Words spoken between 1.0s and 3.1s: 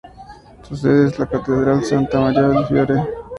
es la Catedral de Santa María del Fiore.